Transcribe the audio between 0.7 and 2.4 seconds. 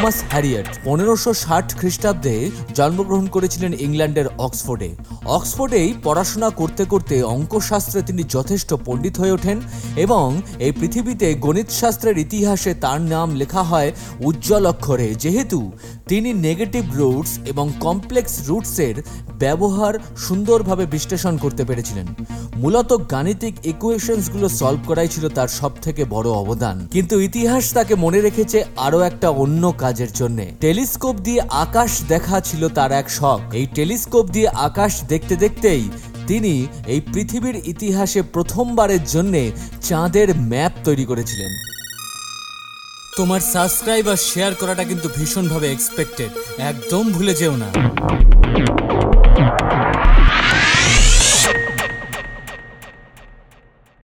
পনেরোশো ষাট খ্রিস্টাব্দে